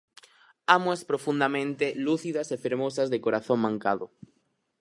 [0.77, 4.05] Ámoas profundamente lúcidas e fermosas de corazón mancado.